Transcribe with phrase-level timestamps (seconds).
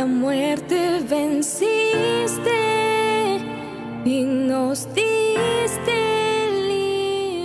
[0.00, 2.58] la muerte venciste
[4.02, 5.98] y nos diste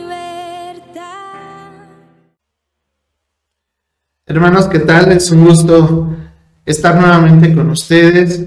[0.01, 0.93] libertad.
[4.25, 5.11] Hermanos, ¿qué tal?
[5.11, 6.15] Es un gusto
[6.65, 8.46] estar nuevamente con ustedes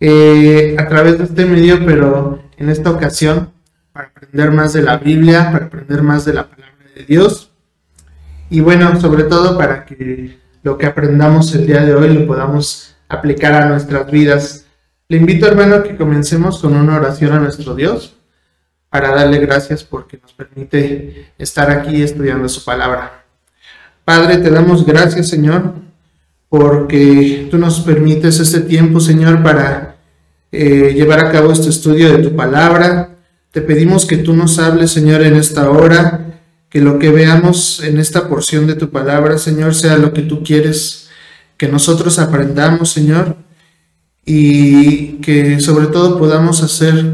[0.00, 3.50] eh, a través de este medio, pero en esta ocasión
[3.92, 7.50] para aprender más de la Biblia, para aprender más de la palabra de Dios
[8.48, 12.95] y bueno, sobre todo para que lo que aprendamos el día de hoy lo podamos
[13.08, 14.66] aplicar a nuestras vidas.
[15.08, 18.16] Le invito, hermano, a que comencemos con una oración a nuestro Dios
[18.90, 23.24] para darle gracias porque nos permite estar aquí estudiando su palabra.
[24.04, 25.74] Padre, te damos gracias, Señor,
[26.48, 29.96] porque tú nos permites este tiempo, Señor, para
[30.52, 33.16] eh, llevar a cabo este estudio de tu palabra.
[33.50, 37.98] Te pedimos que tú nos hables, Señor, en esta hora, que lo que veamos en
[37.98, 41.05] esta porción de tu palabra, Señor, sea lo que tú quieres
[41.56, 43.36] que nosotros aprendamos, Señor,
[44.24, 47.04] y que sobre todo podamos hacer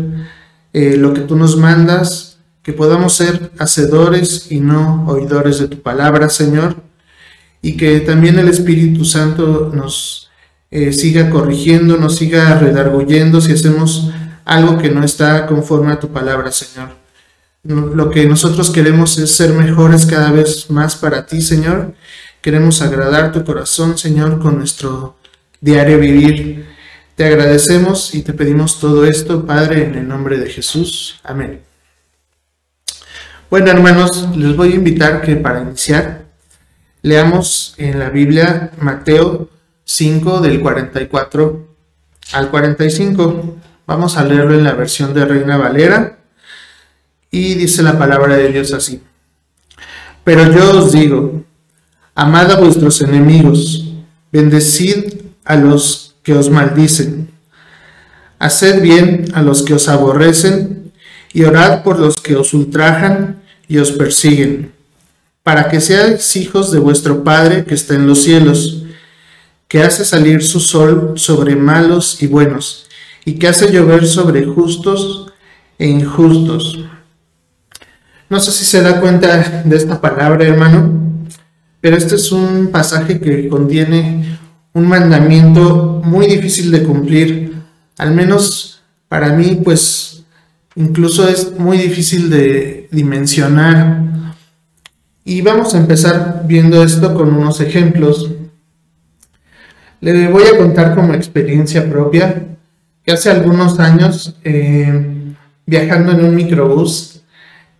[0.72, 5.82] eh, lo que tú nos mandas, que podamos ser hacedores y no oidores de tu
[5.82, 6.76] palabra, Señor,
[7.60, 10.30] y que también el Espíritu Santo nos
[10.70, 14.10] eh, siga corrigiendo, nos siga redarguyendo si hacemos
[14.44, 16.90] algo que no está conforme a tu palabra, Señor.
[17.62, 21.94] Lo que nosotros queremos es ser mejores cada vez más para ti, Señor,
[22.42, 25.14] Queremos agradar tu corazón, Señor, con nuestro
[25.60, 26.66] diario vivir.
[27.14, 31.20] Te agradecemos y te pedimos todo esto, Padre, en el nombre de Jesús.
[31.22, 31.60] Amén.
[33.48, 36.24] Bueno, hermanos, les voy a invitar que para iniciar
[37.02, 39.48] leamos en la Biblia Mateo
[39.84, 41.68] 5 del 44
[42.32, 43.56] al 45.
[43.86, 46.18] Vamos a leerlo en la versión de Reina Valera
[47.30, 49.00] y dice la palabra de Dios así.
[50.24, 51.44] Pero yo os digo,
[52.14, 53.90] Amad a vuestros enemigos,
[54.30, 55.14] bendecid
[55.46, 57.30] a los que os maldicen,
[58.38, 60.92] haced bien a los que os aborrecen,
[61.32, 64.72] y orad por los que os ultrajan y os persiguen,
[65.42, 68.84] para que seáis hijos de vuestro Padre que está en los cielos,
[69.66, 72.88] que hace salir su sol sobre malos y buenos,
[73.24, 75.32] y que hace llover sobre justos
[75.78, 76.84] e injustos.
[78.28, 81.11] No sé si se da cuenta de esta palabra, hermano
[81.82, 84.38] pero este es un pasaje que contiene
[84.72, 87.54] un mandamiento muy difícil de cumplir,
[87.98, 90.22] al menos para mí, pues
[90.76, 94.00] incluso es muy difícil de dimensionar.
[95.24, 98.30] Y vamos a empezar viendo esto con unos ejemplos.
[100.00, 102.46] Le voy a contar como experiencia propia
[103.04, 105.34] que hace algunos años, eh,
[105.66, 107.22] viajando en un microbús,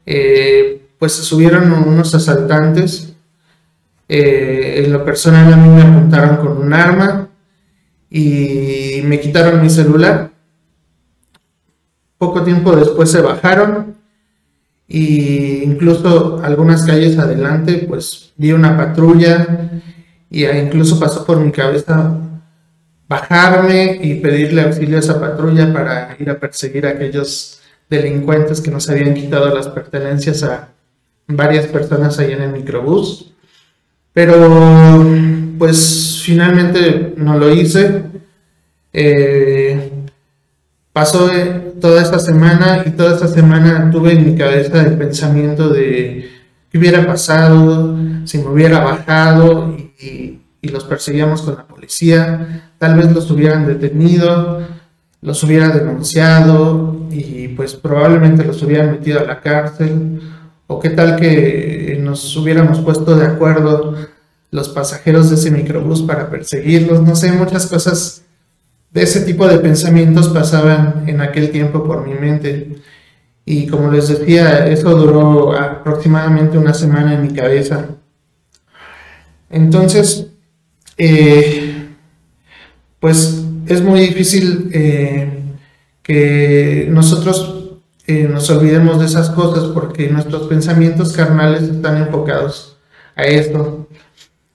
[0.05, 3.12] eh, pues se subieron unos asaltantes
[4.15, 7.29] eh, en lo personal a mí me apuntaron con un arma
[8.11, 10.31] y me quitaron mi celular.
[12.19, 13.97] Poco tiempo después se bajaron
[14.87, 19.81] y incluso algunas calles adelante pues vi una patrulla
[20.29, 22.15] y incluso pasó por mi cabeza
[23.09, 28.71] bajarme y pedirle auxilio a esa patrulla para ir a perseguir a aquellos delincuentes que
[28.71, 30.69] nos habían quitado las pertenencias a
[31.29, 33.33] varias personas ahí en el microbús.
[34.13, 35.05] Pero
[35.59, 38.03] pues finalmente no lo hice.
[38.93, 39.91] Eh,
[40.93, 41.31] pasó
[41.81, 46.31] toda esta semana y toda esta semana tuve en mi cabeza el pensamiento de
[46.71, 52.71] qué hubiera pasado si me hubiera bajado y, los perseguíamos con la policía.
[52.79, 54.63] Tal vez los hubieran detenido,
[55.21, 60.21] los hubiera denunciado y pues probablemente los hubieran metido a la cárcel
[60.73, 63.97] o qué tal que nos hubiéramos puesto de acuerdo
[64.51, 68.23] los pasajeros de ese microbús para perseguirlos, no sé, muchas cosas
[68.91, 72.77] de ese tipo de pensamientos pasaban en aquel tiempo por mi mente.
[73.45, 77.89] Y como les decía, eso duró aproximadamente una semana en mi cabeza.
[79.51, 80.29] Entonces,
[80.99, 81.89] eh,
[83.01, 85.43] pues es muy difícil eh,
[86.03, 87.52] que nosotros
[88.31, 92.77] nos olvidemos de esas cosas porque nuestros pensamientos carnales están enfocados
[93.17, 93.89] a esto.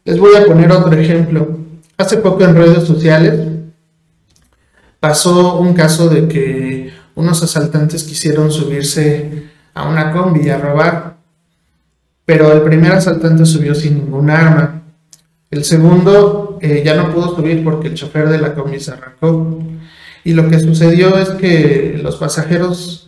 [0.06, 1.58] Les voy a poner otro ejemplo.
[1.98, 3.40] Hace poco en redes sociales
[5.00, 11.18] pasó un caso de que unos asaltantes quisieron subirse a una combi a robar,
[12.26, 14.84] pero el primer asaltante subió sin ningún arma.
[15.50, 19.60] El segundo eh, ya no pudo subir porque el chofer de la combi se arrancó.
[20.24, 23.07] Y lo que sucedió es que los pasajeros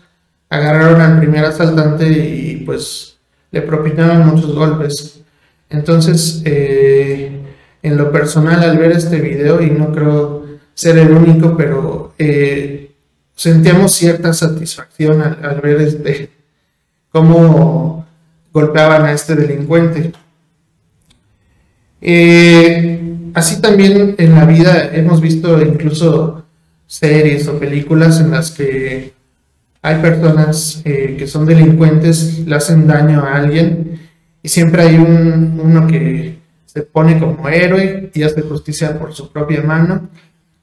[0.49, 3.17] agarraron al primer asaltante y pues
[3.51, 5.21] le propinaron muchos golpes.
[5.69, 7.39] Entonces, eh,
[7.81, 12.91] en lo personal, al ver este video, y no creo ser el único, pero eh,
[13.35, 16.29] sentíamos cierta satisfacción al, ver este,
[17.11, 18.05] cómo
[18.51, 20.11] golpeaban a este delincuente.
[22.01, 26.45] Eh, así también en la vida hemos visto incluso
[26.87, 29.13] series o películas en las que
[29.81, 33.99] hay personas eh, que son delincuentes, le hacen daño a alguien
[34.43, 39.31] y siempre hay un, uno que se pone como héroe y hace justicia por su
[39.31, 40.09] propia mano.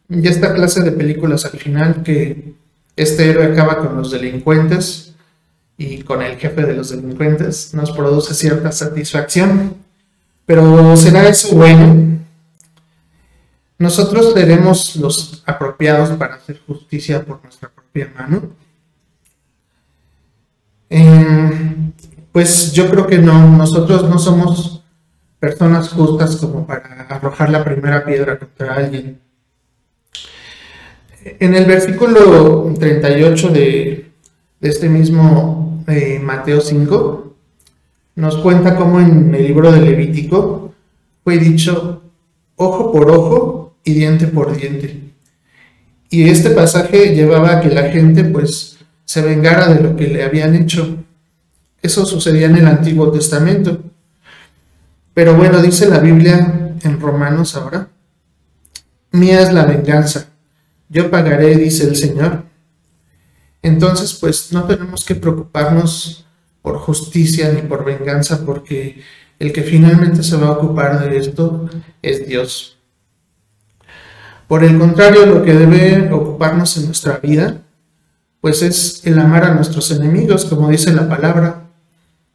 [0.08, 2.54] Y esta clase de películas al final que
[2.94, 5.14] este héroe acaba con los delincuentes
[5.78, 9.74] y con el jefe de los delincuentes nos produce cierta satisfacción.
[10.46, 12.18] Pero ¿será eso bueno?
[13.78, 18.50] Nosotros seremos los apropiados para hacer justicia por nuestra propia mano.
[21.26, 21.92] Eh,
[22.32, 24.82] pues yo creo que no, nosotros no somos
[25.40, 29.18] personas justas como para arrojar la primera piedra contra alguien.
[31.24, 34.10] En el versículo 38 de,
[34.60, 37.34] de este mismo eh, Mateo 5,
[38.16, 40.74] nos cuenta cómo en el libro de Levítico
[41.24, 42.02] fue dicho
[42.56, 45.00] ojo por ojo y diente por diente.
[46.10, 50.24] Y este pasaje llevaba a que la gente pues se vengara de lo que le
[50.24, 51.04] habían hecho.
[51.86, 53.80] Eso sucedía en el Antiguo Testamento.
[55.14, 57.88] Pero bueno, dice la Biblia en Romanos ahora,
[59.12, 60.30] mía es la venganza,
[60.88, 62.42] yo pagaré, dice el Señor.
[63.62, 66.26] Entonces, pues no tenemos que preocuparnos
[66.60, 69.00] por justicia ni por venganza, porque
[69.38, 71.70] el que finalmente se va a ocupar de esto
[72.02, 72.78] es Dios.
[74.48, 77.62] Por el contrario, lo que debe ocuparnos en nuestra vida,
[78.40, 81.65] pues es el amar a nuestros enemigos, como dice la palabra.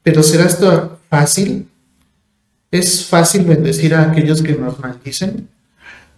[0.04, 1.70] Pero ¿será esto fácil?
[2.72, 5.50] ¿Es fácil bendecir a aquellos que nos maldicen?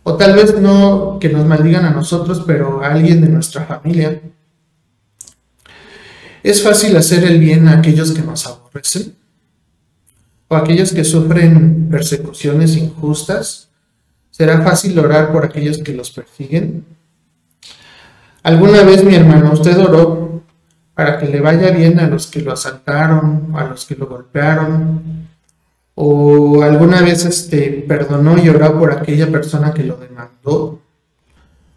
[0.03, 4.21] O tal vez no que nos maldigan a nosotros, pero a alguien de nuestra familia.
[6.43, 9.15] ¿Es fácil hacer el bien a aquellos que nos aborrecen?
[10.49, 13.69] ¿O a aquellos que sufren persecuciones injustas?
[14.29, 16.85] ¿Será fácil orar por aquellos que los persiguen?
[18.43, 20.22] ¿Alguna vez, mi hermano, usted oró
[20.93, 25.01] para que le vaya bien a los que lo asaltaron, a los que lo golpearon,
[25.95, 30.79] o alguna vez este, perdonó y oró por aquella persona que lo demandó,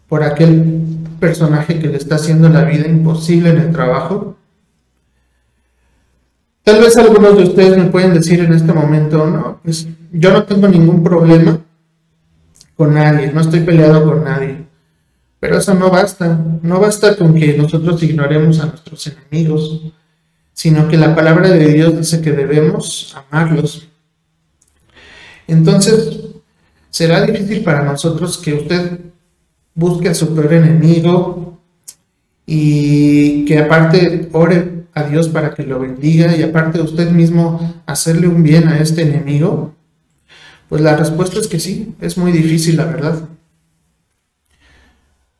[0.07, 0.85] por aquel
[1.19, 4.35] personaje que le está haciendo la vida imposible en el trabajo.
[6.63, 10.43] Tal vez algunos de ustedes me pueden decir en este momento, no, pues yo no
[10.43, 11.59] tengo ningún problema
[12.75, 14.56] con nadie, no estoy peleado con nadie.
[15.39, 19.81] Pero eso no basta, no basta con que nosotros ignoremos a nuestros enemigos,
[20.53, 23.87] sino que la palabra de Dios dice que debemos amarlos.
[25.47, 26.19] Entonces,
[26.89, 28.99] será difícil para nosotros que usted
[29.75, 31.59] busque a su peor enemigo
[32.45, 38.27] y que aparte ore a Dios para que lo bendiga y aparte usted mismo hacerle
[38.27, 39.75] un bien a este enemigo?
[40.67, 43.29] Pues la respuesta es que sí, es muy difícil, la verdad.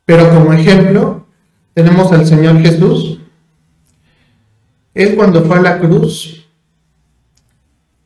[0.08, 1.26] Pero como ejemplo,
[1.74, 3.20] tenemos al Señor Jesús.
[4.94, 6.48] Él cuando fue a la cruz,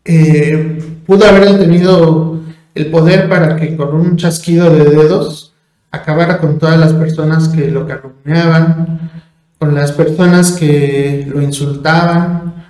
[0.05, 2.41] eh, pudo haber tenido
[2.75, 5.55] el poder para que con un chasquido de dedos
[5.93, 9.13] acabara con todas las personas que lo calumniaban,
[9.61, 12.65] con las personas que lo insultaban,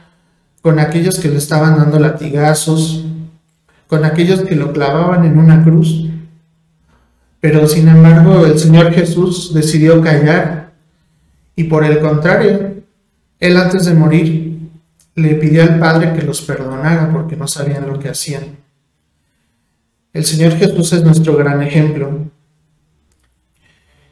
[0.60, 3.06] con aquellos que le estaban dando latigazos,
[3.86, 6.11] con aquellos que lo clavaban en una cruz.
[7.42, 10.74] Pero sin embargo el Señor Jesús decidió callar
[11.56, 12.76] y por el contrario,
[13.40, 14.60] Él antes de morir
[15.16, 18.58] le pidió al Padre que los perdonara porque no sabían lo que hacían.
[20.12, 22.26] El Señor Jesús es nuestro gran ejemplo.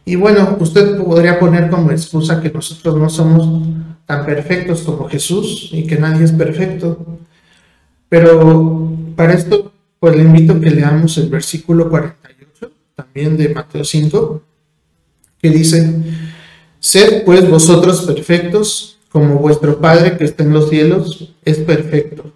[0.04, 3.64] Y bueno, usted podría poner como excusa que nosotros no somos
[4.06, 7.20] tan perfectos como Jesús y que nadie es perfecto.
[8.08, 12.19] Pero para esto, pues le invito a que leamos el versículo 48,
[13.02, 14.42] también de Mateo 5,
[15.40, 15.94] que dice,
[16.78, 22.32] Sed pues vosotros perfectos como vuestro Padre que está en los cielos es perfecto.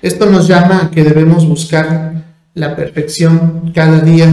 [0.00, 4.28] Esto nos llama a que debemos buscar la perfección cada día.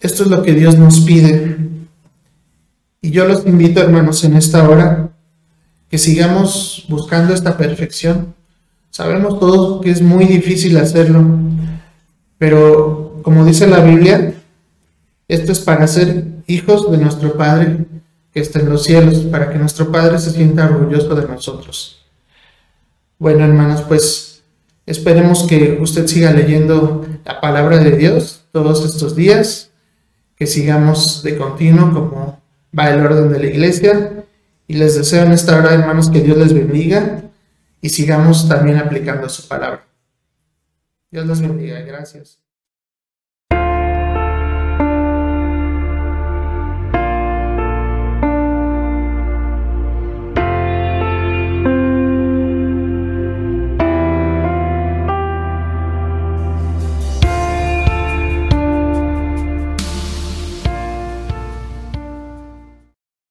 [0.00, 1.56] Esto es lo que Dios nos pide.
[3.00, 5.10] Y yo los invito, hermanos, en esta hora,
[5.88, 8.34] que sigamos buscando esta perfección.
[8.90, 11.24] Sabemos todos que es muy difícil hacerlo,
[12.44, 14.34] pero como dice la Biblia,
[15.28, 17.86] esto es para ser hijos de nuestro Padre
[18.34, 22.04] que está en los cielos, para que nuestro Padre se sienta orgulloso de nosotros.
[23.18, 24.34] Bueno, hermanos, pues
[24.86, 29.70] Esperemos que usted siga leyendo la palabra de Dios todos estos días,
[30.36, 32.42] que sigamos de continuo como
[32.78, 34.26] va el orden de la iglesia.
[34.68, 37.22] Y les deseo en esta hora, hermanos, que Dios les bendiga
[37.80, 39.86] y sigamos también aplicando su palabra.
[41.14, 41.78] Dios los bendiga.
[41.82, 42.43] Gracias.